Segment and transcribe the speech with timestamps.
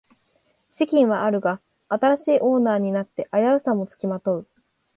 [0.71, 4.47] 資金はあるが新しいオーナーになって危うさもつきまとう